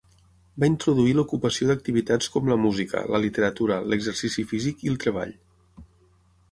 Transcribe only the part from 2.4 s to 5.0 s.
la música, la literatura, l'exercici físic i el